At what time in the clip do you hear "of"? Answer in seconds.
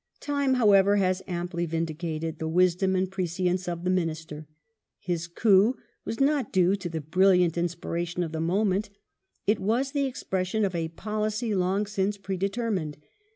3.67-3.83, 8.23-8.31, 10.65-10.73